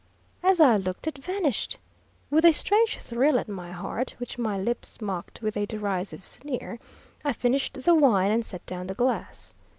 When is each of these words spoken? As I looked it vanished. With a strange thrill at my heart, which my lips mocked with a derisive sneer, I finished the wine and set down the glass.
As 0.41 0.59
I 0.59 0.77
looked 0.77 1.05
it 1.05 1.15
vanished. 1.19 1.77
With 2.31 2.43
a 2.43 2.53
strange 2.53 2.97
thrill 2.97 3.37
at 3.37 3.47
my 3.47 3.71
heart, 3.71 4.15
which 4.17 4.39
my 4.39 4.57
lips 4.57 4.99
mocked 4.99 5.43
with 5.43 5.55
a 5.55 5.67
derisive 5.67 6.23
sneer, 6.23 6.79
I 7.23 7.33
finished 7.33 7.83
the 7.83 7.93
wine 7.93 8.31
and 8.31 8.43
set 8.43 8.65
down 8.65 8.87
the 8.87 8.95
glass. 8.95 9.53